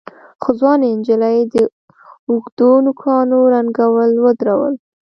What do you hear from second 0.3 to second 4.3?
خو ځوانې نجلۍ د اوږدو نوکانو رنګول